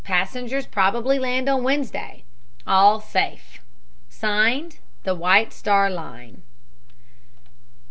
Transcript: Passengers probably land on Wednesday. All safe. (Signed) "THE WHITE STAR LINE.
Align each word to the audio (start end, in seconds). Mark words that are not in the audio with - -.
Passengers 0.03 0.65
probably 0.65 1.19
land 1.19 1.47
on 1.47 1.61
Wednesday. 1.63 2.23
All 2.65 2.99
safe. 2.99 3.59
(Signed) 4.09 4.79
"THE 5.03 5.13
WHITE 5.13 5.53
STAR 5.53 5.91
LINE. 5.91 6.41